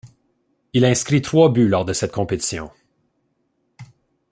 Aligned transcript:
Il 0.73 0.83
inscrit 0.83 1.21
trois 1.21 1.53
buts 1.53 1.67
lors 1.67 1.85
de 1.85 1.93
cette 1.93 2.11
compétition. 2.11 2.71